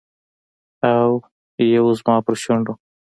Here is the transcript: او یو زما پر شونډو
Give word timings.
او 0.93 1.09
یو 1.75 1.85
زما 1.99 2.15
پر 2.25 2.35
شونډو 2.43 2.73